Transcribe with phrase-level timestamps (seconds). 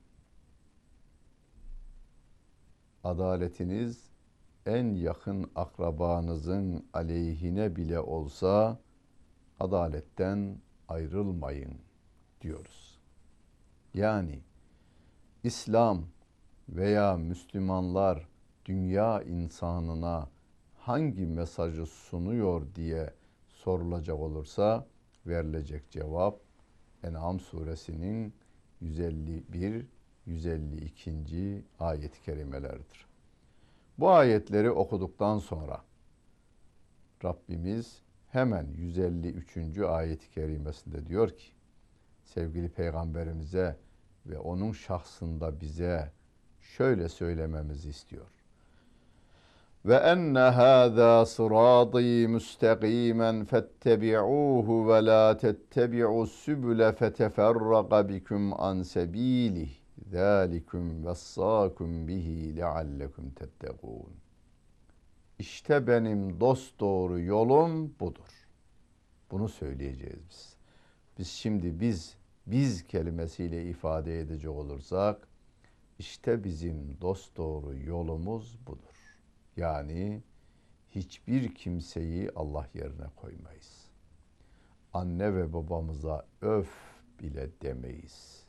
[3.05, 4.12] Adaletiniz
[4.67, 8.79] en yakın akrabanızın aleyhine bile olsa
[9.61, 11.75] adaletten ayrılmayın
[12.41, 13.01] diyoruz.
[13.95, 14.43] Yani
[15.45, 16.05] İslam
[16.69, 18.29] veya Müslümanlar
[18.65, 20.29] dünya insanına
[20.75, 23.15] hangi mesajı sunuyor diye
[23.49, 24.87] sorulacak olursa
[25.27, 26.41] verilecek cevap
[27.03, 28.35] En'am suresinin
[28.81, 29.87] 151
[30.27, 31.65] 152.
[31.81, 33.12] ayet-i kerimeleridir.
[34.03, 35.81] Bu ayetleri okuduktan sonra
[37.25, 39.79] Rabbimiz hemen 153.
[39.79, 41.45] ayet-i kerimesinde diyor ki
[42.25, 43.77] sevgili peygamberimize
[44.27, 46.13] ve onun şahsında bize
[46.61, 48.27] şöyle söylememizi istiyor.
[49.85, 59.82] Ve enne hâzâ sırâdî müstegîmen fettebi'ûhu ve lâ tettebi'u sübüle feteferraga bikum an sebîlih.
[60.12, 64.12] ذَٰلِكُمْ وَصَّاكُمْ bihi لَعَلَّكُمْ تَتَّقُونَ
[65.40, 68.48] İşte benim dost doğru yolum budur.
[69.32, 70.56] Bunu söyleyeceğiz biz.
[71.18, 72.16] Biz şimdi biz,
[72.48, 75.28] biz kelimesiyle ifade edecek olursak,
[76.00, 79.18] işte bizim dost doğru yolumuz budur.
[79.58, 80.22] Yani
[80.90, 83.88] hiçbir kimseyi Allah yerine koymayız.
[84.94, 86.70] Anne ve babamıza öf
[87.20, 88.41] bile demeyiz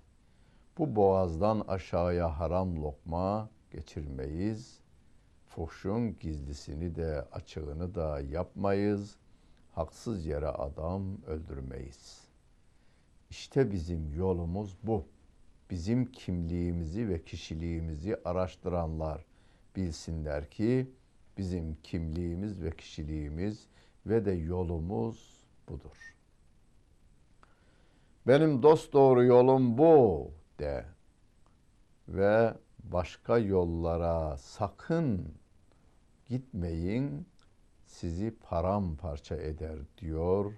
[0.78, 4.80] Bu boğazdan aşağıya haram lokma geçirmeyiz.
[5.46, 9.16] Fuhşun gizlisini de açığını da yapmayız.
[9.72, 12.28] Haksız yere adam öldürmeyiz.
[13.30, 15.06] İşte bizim yolumuz bu.
[15.70, 19.26] Bizim kimliğimizi ve kişiliğimizi araştıranlar
[19.76, 20.92] bilsinler ki
[21.38, 23.68] bizim kimliğimiz ve kişiliğimiz
[24.06, 26.16] ve de yolumuz budur.
[28.28, 30.86] Benim dost doğru yolum bu de
[32.08, 32.54] ve
[32.84, 35.36] başka yollara sakın
[36.26, 37.28] gitmeyin
[37.86, 40.54] sizi paramparça eder diyor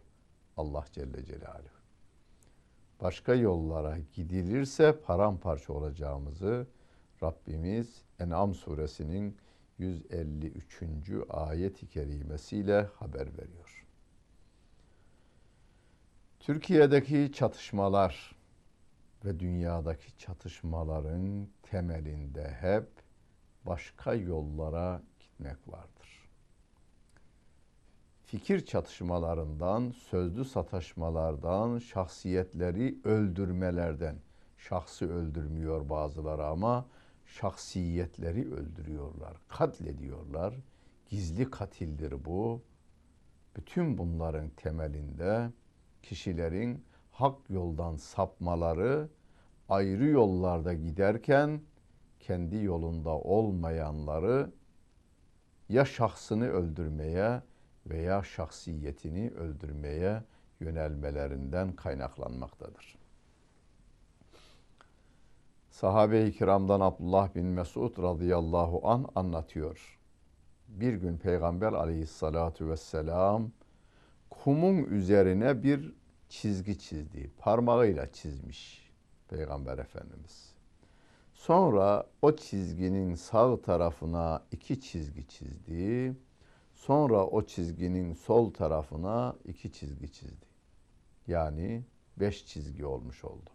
[0.58, 1.76] Allah Celle Celaluhu.
[3.02, 6.68] Başka yollara gidilirse paramparça olacağımızı
[7.24, 9.38] Rabbimiz En'am suresinin
[9.78, 10.84] 153.
[11.30, 13.86] ayet-i kerimesiyle haber veriyor.
[16.40, 18.36] Türkiye'deki çatışmalar
[19.26, 22.88] ve dünyadaki çatışmaların temelinde hep
[23.66, 26.30] başka yollara gitmek vardır.
[28.26, 34.16] Fikir çatışmalarından, sözlü sataşmalardan, şahsiyetleri öldürmelerden,
[34.58, 36.86] şahsı öldürmüyor bazıları ama
[37.26, 40.56] şahsiyetleri öldürüyorlar, katlediyorlar.
[41.10, 42.62] Gizli katildir bu.
[43.56, 45.52] Bütün bunların temelinde
[46.04, 49.09] kişilerin hak yoldan sapmaları
[49.70, 51.62] ayrı yollarda giderken
[52.20, 54.52] kendi yolunda olmayanları
[55.70, 57.41] ya şahsını öldürmeye
[57.85, 60.23] veya şahsiyetini öldürmeye
[60.59, 62.97] yönelmelerinden kaynaklanmaktadır.
[65.70, 70.00] Sahabe-i kiramdan Abdullah bin Mesud radıyallahu an anlatıyor.
[70.67, 73.52] Bir gün Peygamber aleyhissalatu vesselam
[74.29, 75.94] kumun üzerine bir
[76.30, 77.32] çizgi çizdi.
[77.38, 78.92] Parmağıyla çizmiş
[79.28, 80.56] Peygamber Efendimiz.
[81.34, 86.16] Sonra o çizginin sağ tarafına iki çizgi çizdi.
[86.74, 90.46] Sonra o çizginin sol tarafına iki çizgi çizdi.
[91.28, 91.84] Yani
[92.18, 93.50] beş çizgi olmuş oldu.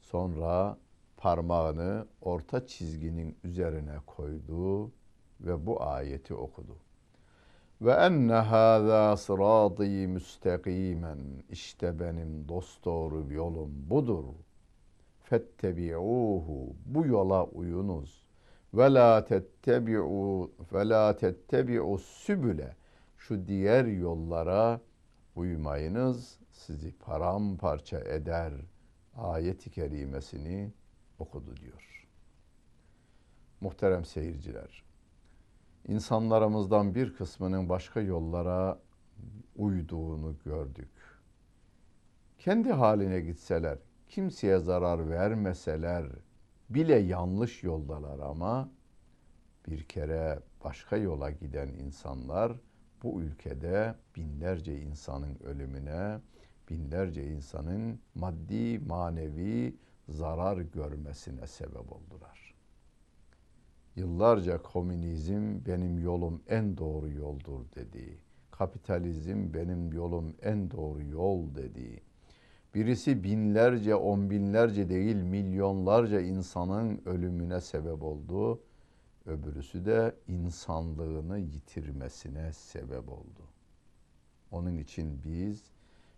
[0.00, 0.78] Sonra
[1.16, 4.92] parmağını orta çizginin üzerine koydu
[5.40, 6.76] ve bu ayeti okudu.
[7.80, 11.18] Ve enne hâzâ sırâdî müstakimen.
[11.50, 14.24] İşte benim dosdoğru yolum budur.
[15.22, 16.76] Fettebi'ûhu.
[16.86, 18.26] Bu yola uyunuz.
[18.74, 22.76] Ve la tettebi'u ve la tettebi'u sübüle.
[23.18, 24.80] Şu diğer yollara
[25.36, 26.38] uymayınız.
[26.52, 28.52] Sizi paramparça eder.
[29.16, 30.72] Ayeti kerimesini
[31.18, 32.08] okudu diyor.
[33.60, 34.82] Muhterem seyirciler,
[35.88, 38.78] insanlarımızdan bir kısmının başka yollara
[39.56, 40.90] uyduğunu gördük.
[42.38, 43.78] Kendi haline gitseler,
[44.08, 46.06] kimseye zarar vermeseler
[46.70, 48.70] bile yanlış yoldalar ama
[49.66, 52.52] bir kere başka yola giden insanlar
[53.02, 56.20] bu ülkede binlerce insanın ölümüne,
[56.70, 59.76] binlerce insanın maddi, manevi
[60.08, 62.49] zarar görmesine sebep oldular.
[64.00, 68.18] Yıllarca komünizm benim yolum en doğru yoldur dedi.
[68.50, 72.00] Kapitalizm benim yolum en doğru yol dedi.
[72.74, 78.60] Birisi binlerce, on binlerce değil milyonlarca insanın ölümüne sebep oldu.
[79.26, 83.42] Öbürüsü de insanlığını yitirmesine sebep oldu.
[84.50, 85.62] Onun için biz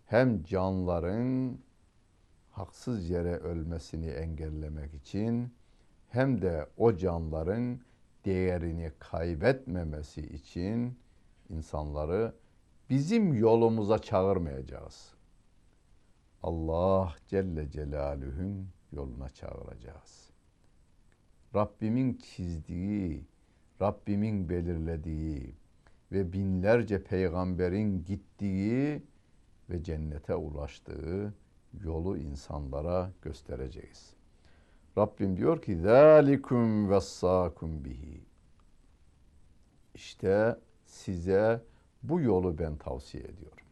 [0.06, 1.58] hem canların
[2.50, 5.52] haksız yere ölmesini engellemek için
[6.12, 7.81] hem de o canların
[8.25, 10.99] değerini kaybetmemesi için
[11.49, 12.35] insanları
[12.91, 15.14] bizim yolumuza çağırmayacağız.
[16.43, 20.31] Allah Celle Celaluhu'nun yoluna çağıracağız.
[21.55, 23.26] Rabbimin çizdiği,
[23.81, 25.55] Rabbimin belirlediği
[26.12, 29.03] ve binlerce peygamberin gittiği
[29.70, 31.35] ve cennete ulaştığı
[31.85, 34.22] yolu insanlara göstereceğiz.
[34.99, 38.25] Rabbim diyor ki zalikum vessakum bihi.
[39.94, 41.62] İşte size
[42.03, 43.67] bu yolu ben tavsiye ediyorum.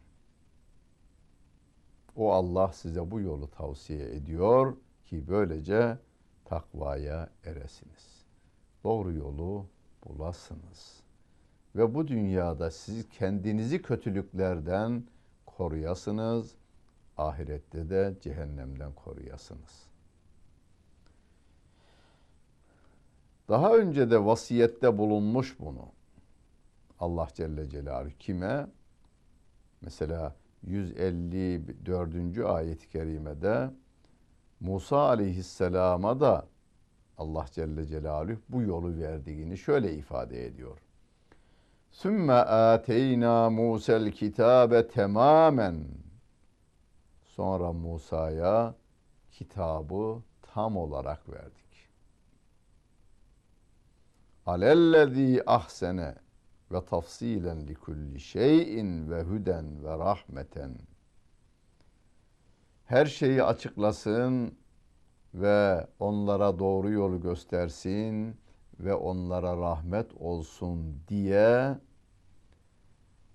[2.15, 5.97] O Allah size bu yolu tavsiye ediyor ki böylece
[6.45, 8.25] takvaya eresiniz.
[8.83, 9.65] Doğru yolu
[10.05, 11.03] bulasınız.
[11.75, 15.03] Ve bu dünyada siz kendinizi kötülüklerden
[15.45, 16.55] koruyasınız
[17.17, 19.90] ahirette de cehennemden koruyasınız.
[23.51, 25.85] Daha önce de vasiyette bulunmuş bunu.
[26.99, 28.67] Allah Celle Celaluhu kime?
[29.81, 32.37] Mesela 154.
[32.45, 33.69] ayet-i kerimede
[34.59, 36.47] Musa aleyhisselama da
[37.17, 40.77] Allah Celle Celaluhu bu yolu verdiğini şöyle ifade ediyor.
[41.91, 45.87] Sümme ateyna Musa'l kitabe tamamen
[47.23, 48.75] Sonra Musa'ya
[49.31, 51.70] kitabı tam olarak verdik.
[54.45, 56.15] Alellezî ahsene
[56.71, 60.77] ve tafsilen li kulli şeyin ve huden ve rahmeten.
[62.85, 64.57] Her şeyi açıklasın
[65.33, 68.35] ve onlara doğru yolu göstersin
[68.79, 71.77] ve onlara rahmet olsun diye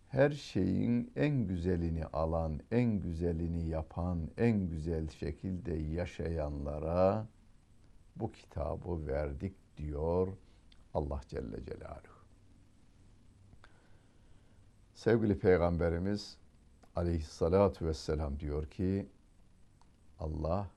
[0.09, 7.27] her şeyin en güzelini alan, en güzelini yapan, en güzel şekilde yaşayanlara
[8.17, 10.29] bu kitabı verdik diyor
[10.97, 12.17] Allah Celle Celaluhu.
[14.95, 16.39] Sevgili Peygamberimiz
[16.97, 19.09] aleyhissalatu vesselam diyor ki
[20.19, 20.71] Allah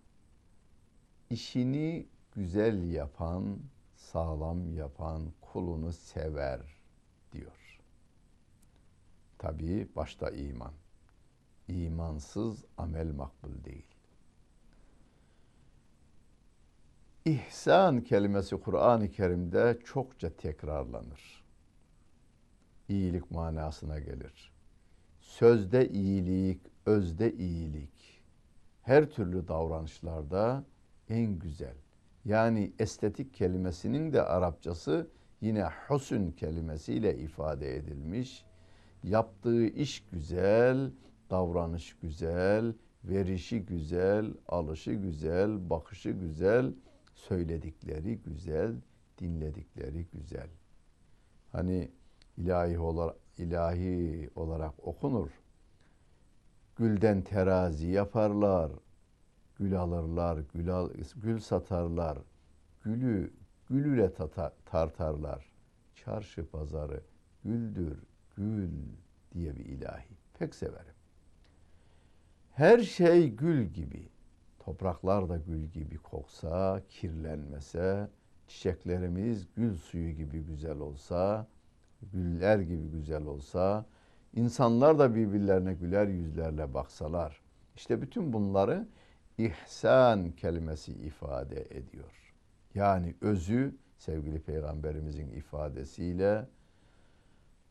[1.30, 3.60] işini güzel yapan,
[3.96, 6.62] sağlam yapan kulunu sever
[7.32, 7.82] diyor.
[9.38, 10.74] Tabii başta iman.
[11.68, 13.96] İmansız amel makbul değil.
[17.26, 21.44] İhsan kelimesi Kur'an-ı Kerim'de çokça tekrarlanır.
[22.90, 24.52] İyilik manasına gelir.
[25.22, 28.22] Sözde iyilik, özde iyilik.
[28.82, 30.64] Her türlü davranışlarda
[31.10, 31.76] en güzel.
[32.26, 35.08] Yani estetik kelimesinin de Arapçası
[35.42, 38.46] yine husn kelimesiyle ifade edilmiş
[39.04, 40.92] yaptığı iş güzel,
[41.30, 42.74] davranış güzel,
[43.04, 46.74] verişi güzel, alışı güzel, bakışı güzel,
[47.20, 48.76] söyledikleri güzel,
[49.20, 50.50] dinledikleri güzel.
[51.52, 51.92] Hani
[52.38, 55.30] ilahi olarak, ilahi olarak okunur.
[56.76, 58.72] Gülden terazi yaparlar,
[59.56, 62.18] gül alırlar, gül, al, gül satarlar,
[62.84, 63.34] gülü
[63.70, 65.50] gülüyle tata, tartarlar.
[65.96, 67.04] Çarşı pazarı
[67.44, 68.04] güldür,
[68.36, 68.70] gül
[69.34, 70.18] diye bir ilahi.
[70.40, 70.94] Pek severim.
[72.52, 74.10] Her şey gül gibi.
[74.70, 78.08] Topraklar da gül gibi koksa, kirlenmese,
[78.48, 81.48] çiçeklerimiz gül suyu gibi güzel olsa,
[82.02, 83.86] güller gibi güzel olsa,
[84.34, 87.42] insanlar da birbirlerine güler yüzlerle baksalar.
[87.76, 88.88] İşte bütün bunları
[89.38, 92.34] ihsan kelimesi ifade ediyor.
[92.76, 96.48] Yani özü sevgili peygamberimizin ifadesiyle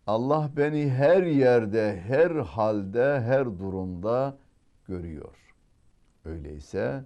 [0.07, 4.38] Allah beni her yerde, her halde, her durumda
[4.88, 5.48] görüyor.
[6.28, 7.04] Öyleyse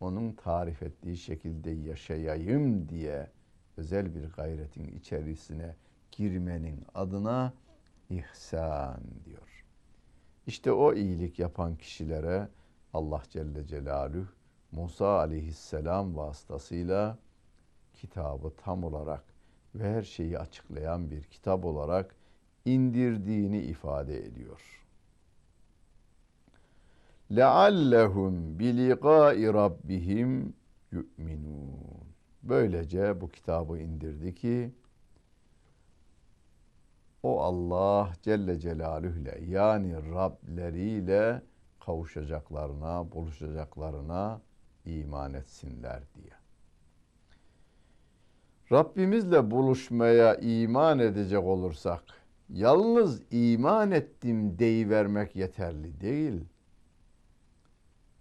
[0.00, 3.30] onun tarif ettiği şekilde yaşayayım diye
[3.76, 5.76] özel bir gayretin içerisine
[6.12, 7.52] girmenin adına
[8.10, 9.64] ihsan diyor.
[10.46, 12.48] İşte o iyilik yapan kişilere
[12.92, 14.26] Allah Celle Celaluhu
[14.72, 17.18] Musa aleyhisselam vasıtasıyla
[17.94, 19.24] kitabı tam olarak
[19.74, 22.14] ve her şeyi açıklayan bir kitap olarak
[22.64, 24.87] indirdiğini ifade ediyor.
[27.31, 30.51] لَعَلَّهُمْ بِلِقَاءِ رَبِّهِمْ
[30.93, 32.03] يُؤْمِنُونَ
[32.43, 34.71] Böylece bu kitabı indirdi ki
[37.23, 41.41] o Allah Celle Celaluhu ile yani Rableriyle
[41.79, 44.41] kavuşacaklarına, buluşacaklarına
[44.85, 46.33] iman etsinler diye.
[48.71, 52.03] Rabbimizle buluşmaya iman edecek olursak
[52.49, 56.41] yalnız iman ettim deyivermek yeterli değil.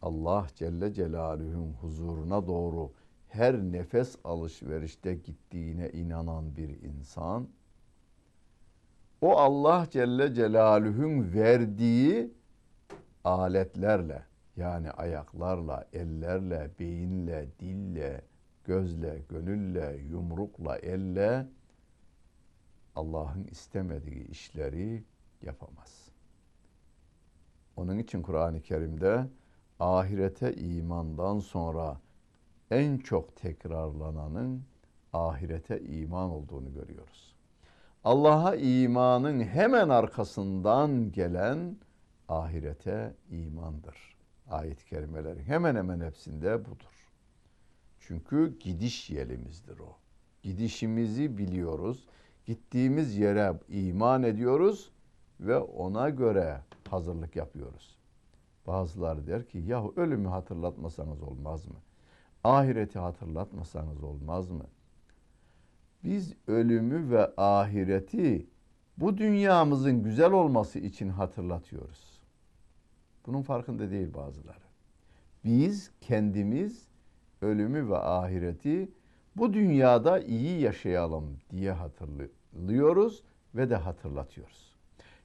[0.02, 2.92] Allah Celle Celaluhu'nun huzuruna doğru
[3.28, 7.48] her nefes alışverişte gittiğine inanan bir insan
[9.22, 12.34] o Allah Celle Celaluhu'nun verdiği
[13.24, 14.26] aletlerle
[14.58, 18.22] yani ayaklarla, ellerle, beyinle, dille,
[18.64, 21.48] gözle, gönülle, yumrukla, elle
[22.96, 25.04] Allah'ın istemediği işleri
[25.42, 26.10] yapamaz.
[27.76, 29.28] Onun için Kur'an-ı Kerim'de
[29.80, 31.98] ahirete imandan sonra
[32.72, 34.64] en çok tekrarlananın
[35.14, 37.36] ahirete iman olduğunu görüyoruz.
[38.04, 41.78] Allah'a imanın hemen arkasından gelen
[42.30, 44.18] ahirete imandır.
[44.50, 47.10] Ayet-i kerimelerin hemen hemen hepsinde budur.
[48.00, 49.98] Çünkü gidiş yerimizdir o.
[50.44, 52.08] Gidişimizi biliyoruz.
[52.46, 54.92] Gittiğimiz yere iman ediyoruz
[55.40, 57.97] ve ona göre hazırlık yapıyoruz.
[58.68, 61.76] Bazıları der ki yahu ölümü hatırlatmasanız olmaz mı?
[62.44, 64.66] Ahireti hatırlatmasanız olmaz mı?
[66.04, 68.48] Biz ölümü ve ahireti
[68.98, 72.22] bu dünyamızın güzel olması için hatırlatıyoruz.
[73.26, 74.68] Bunun farkında değil bazıları.
[75.44, 76.88] Biz kendimiz
[77.42, 78.92] ölümü ve ahireti
[79.36, 83.24] bu dünyada iyi yaşayalım diye hatırlıyoruz
[83.56, 84.76] ve de hatırlatıyoruz.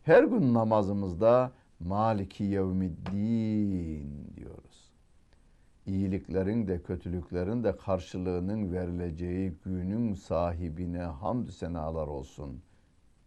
[0.02, 1.52] Her gün namazımızda
[1.86, 4.92] Maliki yevmiddin diyoruz.
[5.86, 12.62] İyiliklerin de kötülüklerin de karşılığının verileceği günün sahibine hamdü senalar olsun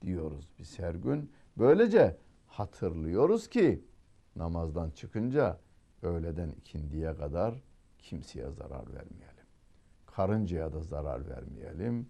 [0.02, 1.32] diyoruz biz her gün.
[1.58, 3.84] Böylece hatırlıyoruz ki
[4.36, 5.60] namazdan çıkınca
[6.02, 7.64] öğleden ikindiye kadar
[8.00, 9.46] kimseye zarar vermeyelim.
[10.06, 12.08] Karıncaya da zarar vermeyelim.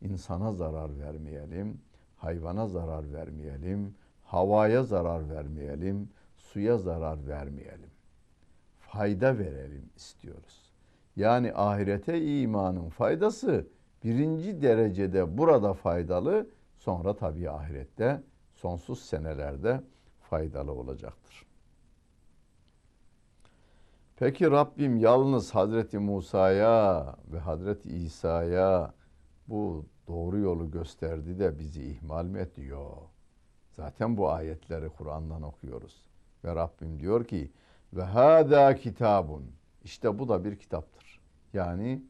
[0.00, 1.80] insana zarar vermeyelim.
[2.16, 3.94] Hayvana zarar vermeyelim.
[4.34, 6.08] Havaya zarar vermeyelim.
[6.36, 7.90] Suya zarar vermeyelim.
[8.80, 10.72] Fayda verelim istiyoruz.
[11.16, 13.66] Yani ahirete imanın faydası
[14.04, 18.22] birinci derecede burada faydalı, sonra tabii ahirette
[18.54, 19.80] sonsuz senelerde
[20.20, 21.46] faydalı olacaktır.
[24.16, 28.94] Peki Rabbim yalnız Hazreti Musa'ya ve Hazreti İsa'ya
[29.48, 32.62] bu doğru yolu gösterdi de bizi ihmal mi etti?
[32.62, 33.13] Yok.
[33.76, 36.06] Zaten bu ayetleri Kur'an'dan okuyoruz.
[36.44, 37.52] Ve Rabbim diyor ki
[37.92, 39.50] ve hâdâ kitabun.
[39.84, 41.20] İşte bu da bir kitaptır.
[41.52, 42.02] Yani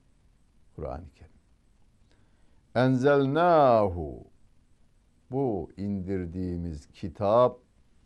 [0.77, 1.33] Kur'an-ı Kerim.
[2.75, 4.25] Enzelnâhu.
[5.31, 7.59] Bu indirdiğimiz kitap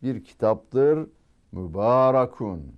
[0.03, 1.09] bir kitaptır.
[1.51, 2.75] Mübarekun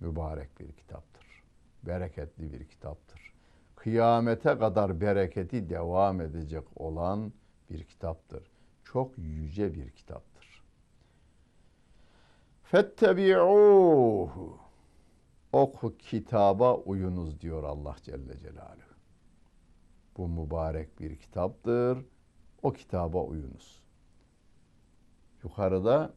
[0.00, 1.42] mübarek bir kitaptır.
[1.82, 3.32] Bereketli bir kitaptır.
[3.76, 7.32] Kıyamete kadar bereketi devam edecek olan
[7.70, 8.51] bir kitaptır.
[8.92, 10.62] Çok yüce bir kitaptır.
[12.62, 14.58] Fettebi'uhu.
[15.52, 18.92] Oku kitaba uyunuz diyor Allah Celle Celaluhu.
[20.16, 21.98] Bu mübarek bir kitaptır.
[22.62, 23.82] O kitaba uyunuz.
[25.44, 26.14] Yukarıda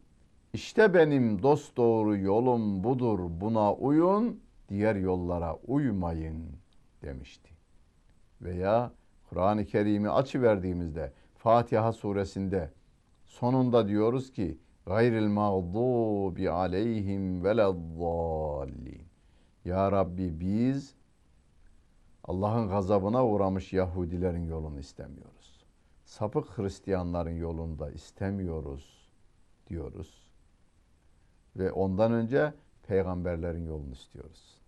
[0.53, 6.57] işte benim dost doğru yolum budur buna uyun diğer yollara uymayın
[7.01, 7.49] demişti.
[8.41, 8.91] Veya
[9.29, 11.13] Kur'an-ı Kerim'i açıverdiğimizde
[11.45, 12.71] Fatiha suresinde
[13.25, 19.01] sonunda diyoruz ki gayril mağdubi aleyhim velezzallin.
[19.65, 20.95] Ya Rabbi biz
[22.23, 25.65] Allah'ın gazabına uğramış Yahudilerin yolunu istemiyoruz.
[26.05, 29.09] Sapık Hristiyanların yolunda istemiyoruz
[29.67, 30.31] diyoruz.
[31.55, 32.53] Ve ondan önce
[32.87, 34.61] peygamberlerin yolunu istiyoruz.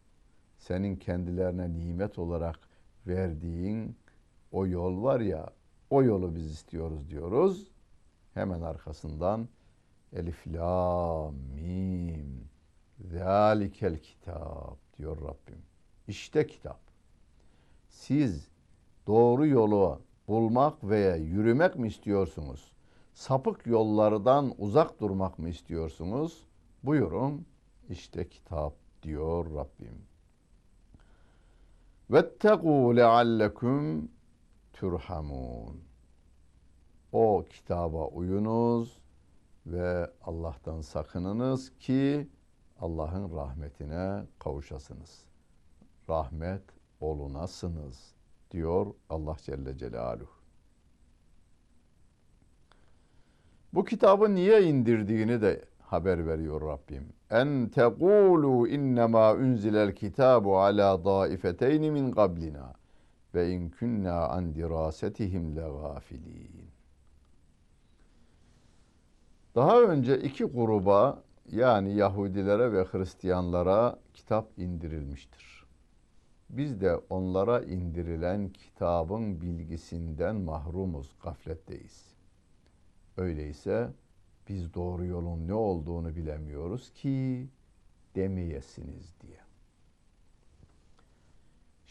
[0.58, 2.60] Senin kendilerine nimet olarak
[3.08, 3.96] verdiğin
[4.52, 5.57] o yol var ya,
[5.90, 7.72] o yolu biz istiyoruz diyoruz.
[8.34, 9.48] Hemen arkasından
[10.14, 12.50] Elif, La, Mim,
[13.00, 15.62] Zalikel kitap diyor Rabbim.
[16.08, 16.80] İşte kitap.
[17.90, 18.48] Siz
[19.08, 22.72] doğru yolu bulmak veya yürümek mi istiyorsunuz?
[23.14, 26.48] Sapık yollardan uzak durmak mı istiyorsunuz?
[26.84, 27.46] Buyurun
[27.90, 30.02] işte kitap diyor Rabbim.
[32.12, 34.10] Vettegû leallekum
[34.80, 35.82] turhamun.
[37.12, 39.02] O kitaba uyunuz
[39.66, 42.28] ve Allah'tan sakınınız ki
[42.80, 45.24] Allah'ın rahmetine kavuşasınız.
[46.10, 46.62] Rahmet
[47.02, 48.14] olunasınız
[48.52, 50.38] diyor Allah Celle Celaluhu.
[53.74, 57.14] Bu kitabı niye indirdiğini de haber veriyor Rabbim.
[57.30, 62.77] En tegulu innema unzilel kitabu ala daifeteyn min qablina
[63.34, 66.68] ve in kunna an dirasetihim legafilin.
[69.56, 75.66] Daha önce iki gruba yani Yahudilere ve Hristiyanlara kitap indirilmiştir.
[76.50, 82.14] Biz de onlara indirilen kitabın bilgisinden mahrumuz, gafletteyiz.
[83.18, 83.90] Öyleyse
[84.50, 87.48] biz doğru yolun ne olduğunu bilemiyoruz ki
[88.16, 89.47] demeyesiniz diye.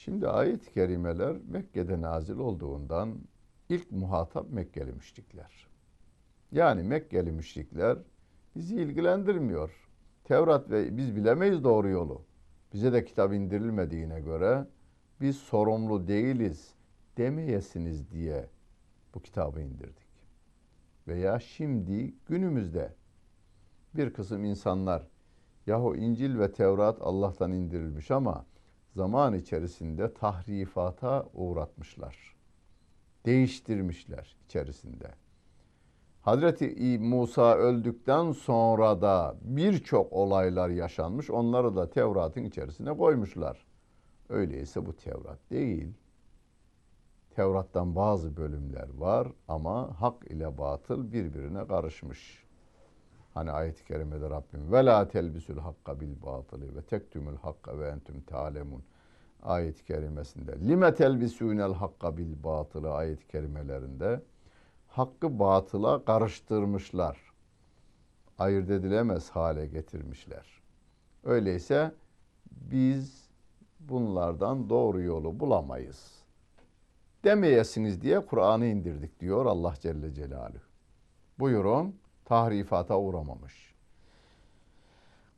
[0.07, 3.19] Şimdi ayet-i kerimeler Mekke'de nazil olduğundan
[3.69, 5.67] ilk muhatap Mekkeli müşrikler.
[6.53, 7.99] Yani Mekkeli müşrikler
[8.57, 9.89] bizi ilgilendirmiyor.
[10.25, 12.23] Tevrat ve biz bilemeyiz doğru yolu.
[12.73, 14.67] Bize de kitap indirilmediğine göre
[15.21, 16.75] biz sorumlu değiliz
[17.17, 18.49] demeyesiniz diye
[19.15, 20.09] bu kitabı indirdik.
[21.09, 22.95] Veya şimdi günümüzde
[23.95, 25.09] bir kısım insanlar
[25.67, 28.47] yahu İncil ve Tevrat Allah'tan indirilmiş ama
[28.97, 32.37] zaman içerisinde tahrifata uğratmışlar.
[33.27, 35.11] Değiştirmişler içerisinde.
[36.21, 41.31] Hazreti Musa öldükten sonra da birçok olaylar yaşanmış.
[41.31, 43.67] Onları da Tevrat'ın içerisine koymuşlar.
[44.29, 45.93] Öyleyse bu Tevrat değil.
[47.31, 52.46] Tevrat'tan bazı bölümler var ama hak ile batıl birbirine karışmış.
[53.37, 58.21] Hani ayet-i kerimede Rabbim ve la telbisül hakka bil batılı ve tektumul hakka ve entüm
[58.21, 58.83] talemun
[59.43, 64.23] ayet-i kerimesinde lime telbisûnel hakka bil batılı ayet-i kerimelerinde
[64.89, 67.33] hakkı batıla karıştırmışlar.
[68.39, 70.63] Ayırt edilemez hale getirmişler.
[71.25, 71.93] Öyleyse
[72.51, 73.29] biz
[73.81, 76.13] bunlardan doğru yolu bulamayız.
[77.25, 80.59] Demeyesiniz diye Kur'an'ı indirdik diyor Allah Celle Celaluhu.
[81.39, 81.95] Buyurun
[82.27, 83.75] tahrifata uğramamış.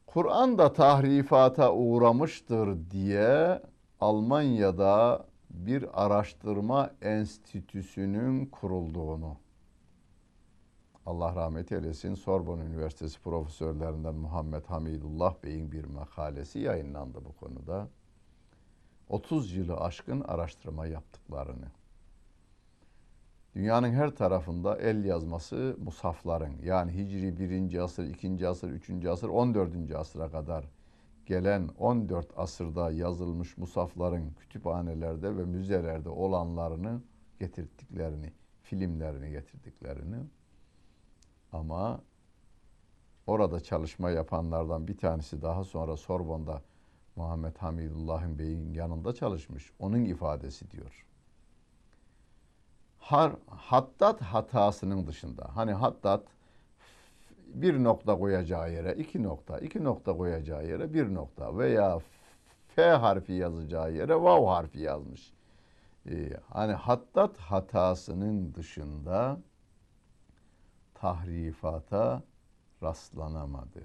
[0.07, 3.63] Kur'an da tahrifata uğramıştır diye
[4.01, 9.37] Almanya'da bir araştırma enstitüsünün kurulduğunu
[11.07, 17.89] Allah rahmet eylesin Sorbonne Üniversitesi profesörlerinden Muhammed Hamidullah Bey'in bir makalesi yayınlandı bu konuda.
[19.09, 21.67] 30 yılı aşkın araştırma yaptıklarını.
[23.59, 27.79] Dünyanın her tarafında el yazması musafların yani Hicri 1.
[27.79, 28.49] asır, 2.
[28.49, 29.07] asır, 3.
[29.07, 29.95] asır, 14.
[29.95, 30.65] asıra kadar
[31.27, 37.03] gelen 14 asırda yazılmış musafların kütüphanelerde ve müzelerde olanlarını
[37.41, 40.17] getirdiklerini, filmlerini getirdiklerini
[41.53, 42.01] ama
[43.27, 46.63] orada çalışma yapanlardan bir tanesi daha sonra Sorbon'da
[47.17, 49.73] Muhammed Hamidullah'ın beyin yanında çalışmış.
[49.79, 51.08] Onun ifadesi diyor.
[53.09, 55.51] Har, hattat hatasının dışında.
[55.55, 56.25] Hani hattat
[57.47, 61.99] bir nokta koyacağı yere iki nokta, iki nokta koyacağı yere bir nokta veya
[62.69, 65.33] F harfi yazacağı yere vav harfi yazmış.
[66.11, 69.41] Ee, hani hattat hatasının dışında
[70.95, 72.23] tahrifata
[72.83, 73.83] rastlanamadı.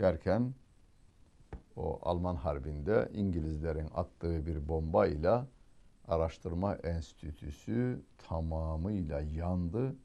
[0.00, 0.54] derken
[1.76, 5.40] o Alman Harbi'nde İngilizlerin attığı bir bomba ile
[6.08, 9.96] araştırma enstitüsü tamamıyla yandı.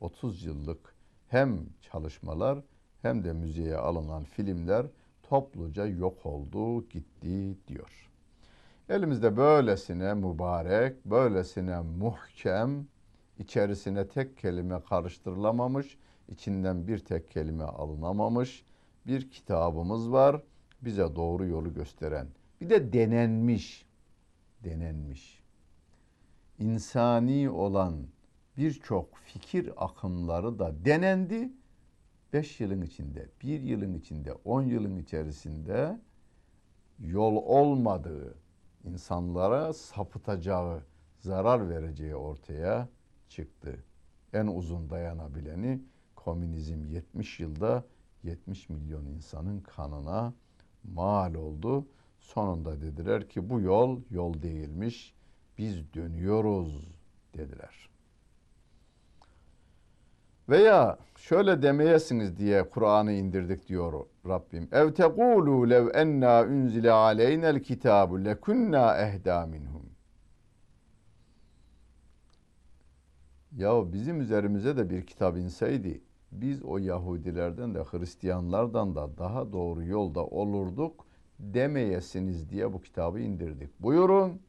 [0.00, 0.94] 30 yıllık
[1.28, 2.58] hem çalışmalar
[3.02, 4.86] hem de müzeye alınan filmler
[5.22, 8.10] topluca yok oldu, gitti diyor.
[8.88, 12.86] Elimizde böylesine mübarek, böylesine muhkem,
[13.38, 18.64] içerisine tek kelime karıştırılamamış, içinden bir tek kelime alınamamış
[19.06, 20.42] bir kitabımız var.
[20.82, 22.26] Bize doğru yolu gösteren.
[22.60, 23.86] Bir de denenmiş,
[24.64, 25.39] denenmiş.
[26.60, 28.06] İnsani olan
[28.56, 31.52] birçok fikir akımları da denendi.
[32.32, 36.00] Beş yılın içinde, bir yılın içinde, on yılın içerisinde
[36.98, 38.34] yol olmadığı,
[38.84, 40.82] insanlara sapıtacağı,
[41.18, 42.88] zarar vereceği ortaya
[43.28, 43.84] çıktı.
[44.32, 45.82] En uzun dayanabileni
[46.14, 47.84] komünizm 70 yılda
[48.22, 50.34] 70 milyon insanın kanına
[50.84, 51.86] mal oldu.
[52.18, 55.19] Sonunda dediler ki bu yol yol değilmiş.
[55.60, 56.92] Biz dönüyoruz
[57.36, 57.88] dediler.
[60.48, 64.68] Veya şöyle demeyesiniz diye Kur'an'ı indirdik diyor Rabbim.
[64.72, 69.90] Ev tekulu lev enna unzile aleynel kitabu lekunna ehda minhum.
[73.56, 76.00] Ya bizim üzerimize de bir kitap inseydi
[76.32, 81.06] biz o Yahudilerden de Hristiyanlardan da daha doğru yolda olurduk
[81.38, 83.82] demeyesiniz diye bu kitabı indirdik.
[83.82, 84.40] Buyurun,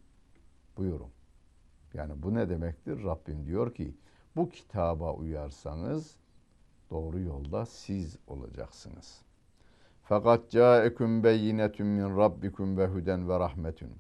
[0.82, 1.12] buyurun.
[1.94, 3.04] Yani bu ne demektir?
[3.04, 3.96] Rabbim diyor ki
[4.36, 6.16] bu kitaba uyarsanız
[6.90, 9.22] doğru yolda siz olacaksınız.
[10.04, 13.92] Fakat caekum beyinetun min rabbikum ve huden ve rahmetun.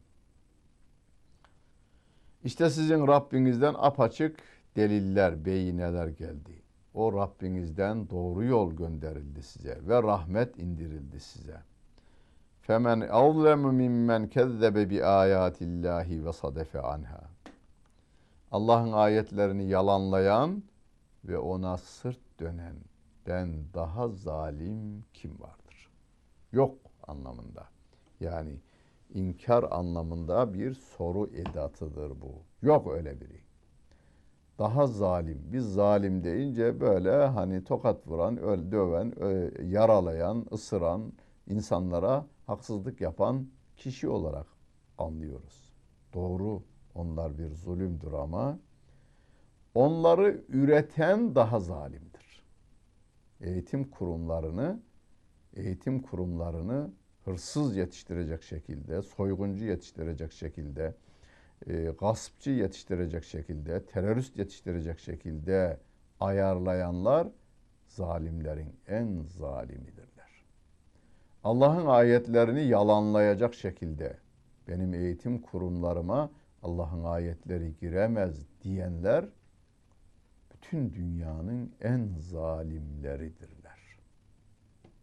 [2.43, 4.39] İşte sizin Rabbinizden apaçık
[4.75, 6.61] deliller, beyineler geldi.
[6.93, 11.61] O Rabbinizden doğru yol gönderildi size ve rahmet indirildi size.
[12.61, 17.21] Femen azlemu mimmen kezzebe bi ayatillahi ve sadefe anha.
[18.51, 20.63] Allah'ın ayetlerini yalanlayan
[21.25, 25.89] ve ona sırt dönenden daha zalim kim vardır?
[26.51, 27.65] Yok anlamında.
[28.19, 28.59] Yani
[29.13, 32.31] inkar anlamında bir soru edatıdır bu.
[32.61, 33.41] Yok öyle biri.
[34.59, 35.41] Daha zalim.
[35.53, 39.13] Biz zalim deyince böyle hani tokat vuran, öl, döven,
[39.63, 41.13] yaralayan, ısıran,
[41.47, 44.47] insanlara haksızlık yapan kişi olarak
[44.97, 45.73] anlıyoruz.
[46.13, 46.63] Doğru
[46.95, 48.59] onlar bir zulümdür ama
[49.75, 52.43] onları üreten daha zalimdir.
[53.41, 54.79] Eğitim kurumlarını
[55.55, 56.91] eğitim kurumlarını
[57.25, 60.95] hırsız yetiştirecek şekilde, soyguncu yetiştirecek şekilde,
[61.67, 65.79] e, gaspçı yetiştirecek şekilde, terörist yetiştirecek şekilde
[66.19, 67.27] ayarlayanlar
[67.87, 70.00] zalimlerin en zalimidirler.
[71.43, 74.17] Allah'ın ayetlerini yalanlayacak şekilde
[74.67, 76.31] benim eğitim kurumlarıma
[76.63, 79.25] Allah'ın ayetleri giremez diyenler
[80.53, 83.97] bütün dünyanın en zalimleridirler.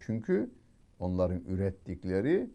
[0.00, 0.50] Çünkü
[1.00, 2.50] onların ürettikleri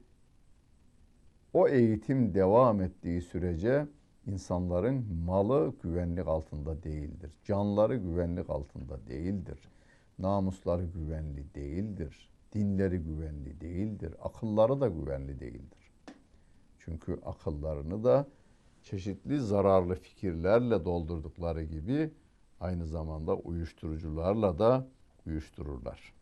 [1.53, 3.87] o eğitim devam ettiği sürece
[4.25, 7.31] insanların malı güvenlik altında değildir.
[7.43, 9.59] Canları güvenlik altında değildir.
[10.19, 12.32] Namusları güvenli değildir.
[12.53, 14.15] Dinleri güvenli değildir.
[14.21, 15.91] Akılları da güvenli değildir.
[16.79, 18.27] Çünkü akıllarını da
[18.83, 22.11] çeşitli zararlı fikirlerle doldurdukları gibi
[22.59, 24.87] aynı zamanda uyuşturucularla da
[25.27, 26.13] uyuştururlar.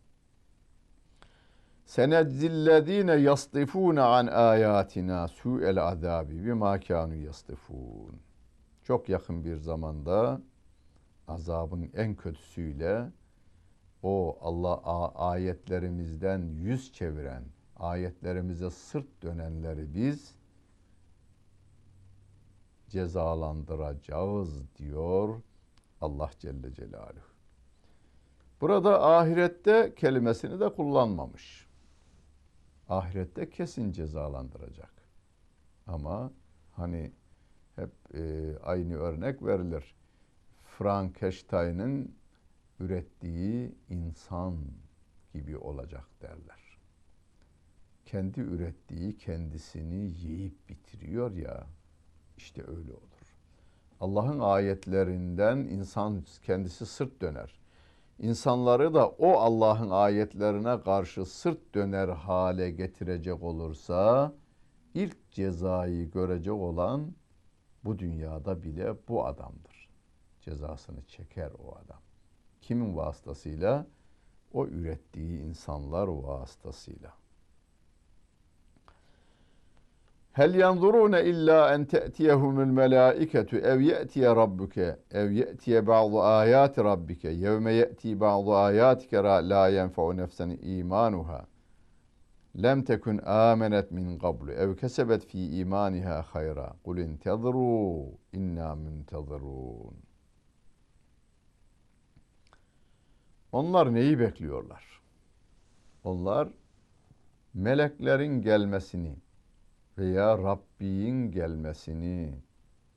[1.85, 8.21] Senezzillezine yastifune an ayatina su'el azabi bima kanu yastifun.
[8.83, 10.41] Çok yakın bir zamanda
[11.27, 13.11] azabın en kötüsüyle
[14.03, 14.81] o Allah
[15.15, 17.43] ayetlerimizden yüz çeviren,
[17.75, 20.35] ayetlerimize sırt dönenleri biz
[22.89, 25.41] cezalandıracağız diyor
[26.01, 27.31] Allah Celle Celaluhu.
[28.61, 31.67] Burada ahirette kelimesini de kullanmamış.
[32.89, 34.93] Ahirette kesin cezalandıracak.
[35.87, 36.31] Ama
[36.71, 37.11] hani
[37.75, 39.95] hep e, aynı örnek verilir.
[40.63, 42.15] Frankenstein'ın
[42.81, 44.57] ürettiği insan
[45.33, 46.77] gibi olacak derler.
[48.05, 51.67] Kendi ürettiği kendisini yiyip bitiriyor ya
[52.37, 53.35] işte öyle olur.
[53.99, 57.59] Allah'ın ayetlerinden insan kendisi sırt döner.
[58.19, 64.33] İnsanları da o Allah'ın ayetlerine karşı sırt döner hale getirecek olursa
[64.93, 67.13] ilk cezayı görecek olan
[67.83, 69.89] bu dünyada bile bu adamdır.
[70.41, 72.01] Cezasını çeker o adam.
[72.61, 73.85] Kimin vasıtasıyla?
[74.53, 77.13] o ürettiği insanlar vasıtasıyla.
[80.31, 87.73] Hel yanzurune illa en te'tiyehumul melaiketu ev ye'tiye rabbuke ev ye'tiye ba'du ayati rabbike yevme
[87.73, 91.45] ye'ti ba'du ayatike la yenfa'u nefsen imanuha
[92.63, 99.95] lem tekun amenet min qablu ev kesebet fi imaniha hayra kul intezru inna muntezirun
[103.51, 105.01] Onlar neyi bekliyorlar?
[106.03, 106.49] Onlar
[107.53, 109.15] meleklerin gelmesini
[109.97, 112.33] veya Rabbin gelmesini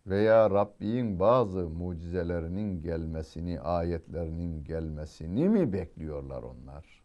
[0.07, 7.05] veya Rabbin bazı mucizelerinin gelmesini, ayetlerinin gelmesini mi bekliyorlar onlar?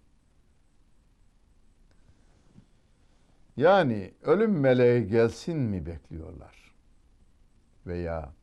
[3.58, 6.76] Yani ölüm meleği gelsin mi bekliyorlar?
[7.86, 8.34] Veya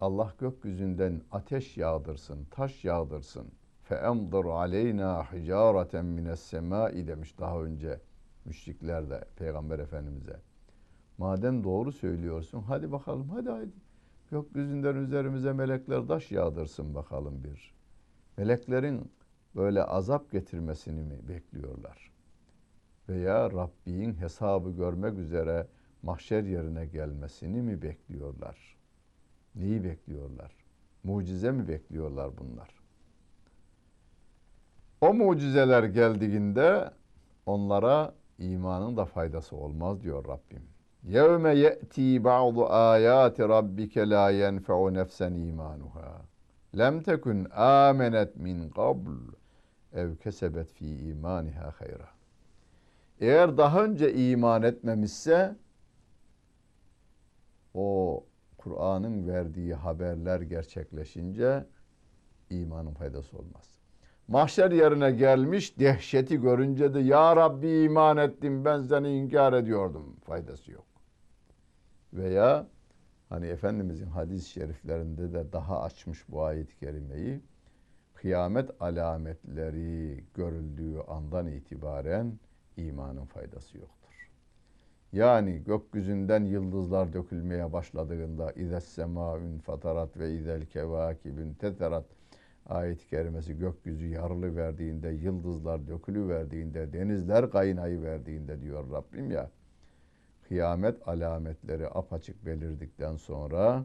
[0.00, 3.48] Allah gökyüzünden ateş yağdırsın, taş yağdırsın.
[3.89, 7.99] فَاَمْضِرْ عَلَيْنَا حِجَارَةً مِنَ السَّمَاءِ demiş daha önce
[8.45, 10.39] müşrikler de Peygamber Efendimiz'e.
[11.17, 13.71] Madem doğru söylüyorsun hadi bakalım hadi hadi.
[14.31, 17.73] Gökyüzünden üzerimize melekler taş yağdırsın bakalım bir.
[18.37, 19.11] Meleklerin
[19.55, 22.11] böyle azap getirmesini mi bekliyorlar?
[23.09, 25.67] Veya Rabbin hesabı görmek üzere
[26.01, 28.77] mahşer yerine gelmesini mi bekliyorlar?
[29.55, 30.51] Neyi bekliyorlar?
[31.03, 32.76] Mucize mi bekliyorlar bunlar?
[35.00, 36.90] O mucizeler geldiğinde
[37.46, 40.62] onlara imanın da faydası olmaz diyor Rabbim.
[41.04, 46.22] Yevme ye'ti ba'du ayati rabbike la yenfe'u nefsen imanuha.
[46.78, 49.10] Lem tekun amenet min qabl
[49.92, 52.08] ev kesebet fi imaniha hayra.
[53.20, 55.56] Eğer daha önce iman etmemişse
[57.74, 58.24] o
[58.58, 61.66] Kur'an'ın verdiği haberler gerçekleşince
[62.50, 63.77] imanın faydası olmaz.
[64.28, 70.16] Mahşer yerine gelmiş dehşeti görünce de Ya Rabbi iman ettim ben seni inkar ediyordum.
[70.24, 70.86] Faydası yok.
[72.12, 72.66] Veya
[73.28, 77.40] hani Efendimizin hadis-i şeriflerinde de daha açmış bu ayet-i kerimeyi.
[78.14, 82.38] Kıyamet alametleri görüldüğü andan itibaren
[82.76, 84.30] imanın faydası yoktur.
[85.12, 92.17] Yani gökyüzünden yıldızlar dökülmeye başladığında İzes semâün fatarat ve izel kevâkibün teterat
[92.68, 99.50] ayet-i kerimesi gökyüzü yarılı verdiğinde, yıldızlar dökülü verdiğinde, denizler kaynayı verdiğinde diyor Rabbim ya.
[100.48, 103.84] Kıyamet alametleri apaçık belirdikten sonra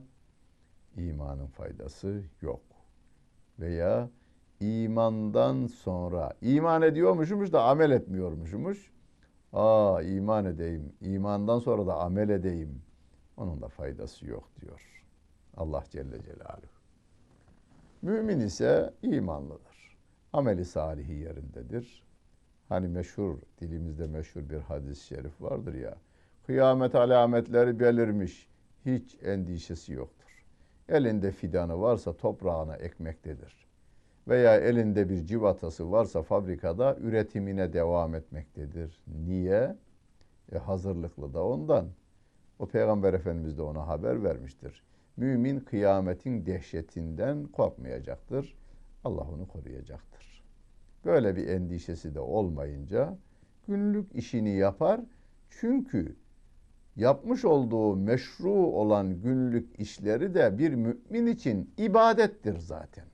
[0.98, 2.62] imanın faydası yok.
[3.60, 4.10] Veya
[4.60, 8.91] imandan sonra iman ediyormuşmuş da amel etmiyormuşmuş.
[9.54, 12.82] Aa iman edeyim, imandan sonra da amel edeyim.
[13.38, 15.04] Onun da faydası yok diyor.
[15.58, 16.83] Allah Celle Celaluhu.
[18.03, 19.97] Mümin ise imanlıdır.
[20.33, 22.03] Ameli salihi yerindedir.
[22.69, 25.97] Hani meşhur, dilimizde meşhur bir hadis-i şerif vardır ya.
[26.45, 28.49] Kıyamet alametleri belirmiş,
[28.85, 30.45] hiç endişesi yoktur.
[30.89, 33.67] Elinde fidanı varsa toprağına ekmektedir.
[34.27, 39.03] Veya elinde bir civatası varsa fabrikada üretimine devam etmektedir.
[39.07, 39.75] Niye?
[40.51, 41.87] E hazırlıklı da ondan.
[42.59, 44.83] O Peygamber Efendimiz de ona haber vermiştir.
[45.17, 48.58] Mümin kıyametin dehşetinden korkmayacaktır.
[49.04, 50.43] Allah onu koruyacaktır.
[51.06, 53.17] Böyle bir endişesi de olmayınca
[53.67, 55.02] günlük işini yapar.
[55.49, 56.15] Çünkü
[56.95, 63.06] yapmış olduğu meşru olan günlük işleri de bir mümin için ibadettir zaten.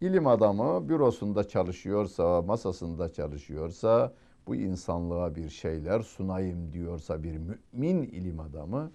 [0.00, 4.12] İlim adamı bürosunda çalışıyorsa, masasında çalışıyorsa,
[4.46, 8.90] bu insanlığa bir şeyler sunayım diyorsa bir mümin ilim adamı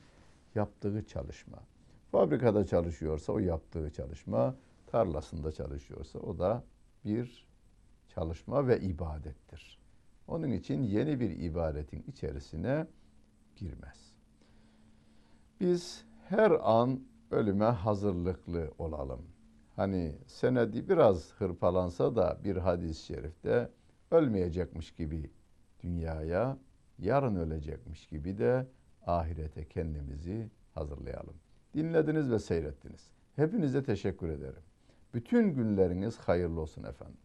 [0.56, 1.58] yaptığı çalışma
[2.14, 4.56] Fabrikada çalışıyorsa o yaptığı çalışma,
[4.88, 6.64] tarlasında çalışıyorsa o da
[7.06, 7.48] bir
[8.08, 9.80] çalışma ve ibadettir.
[10.28, 12.88] Onun için yeni bir ibadetin içerisine
[13.56, 14.14] girmez.
[15.60, 17.00] Biz her an
[17.32, 19.22] ölüme hazırlıklı olalım.
[19.76, 23.70] Hani senedi biraz hırpalansa da bir hadis-i şerifte
[24.12, 25.32] ölmeyecekmiş gibi
[25.84, 26.58] dünyaya,
[27.00, 28.68] yarın ölecekmiş gibi de
[29.06, 31.43] ahirete kendimizi hazırlayalım.
[31.74, 33.10] Dinlediniz ve seyrettiniz.
[33.36, 34.62] Hepinize teşekkür ederim.
[35.14, 37.18] Bütün günleriniz hayırlı olsun efendim.